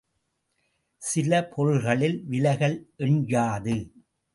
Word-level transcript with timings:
சில 1.01 1.41
பொருள்களின் 1.47 2.19
விலகல் 2.25 2.77
எண் 2.97 3.23
யாது? 3.27 3.77